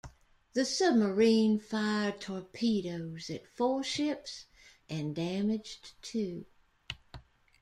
The 0.53 0.65
submarine 0.65 1.59
fired 1.59 2.21
torpedoes 2.21 3.29
at 3.29 3.47
four 3.55 3.83
ships 3.83 4.45
and 4.89 5.13
damaged 5.15 5.91
two. 6.01 6.45